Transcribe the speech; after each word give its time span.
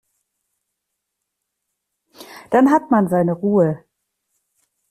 Dann 2.49 2.71
hat 2.71 2.89
man 2.89 3.07
seine 3.07 3.33
Ruhe. 3.33 3.85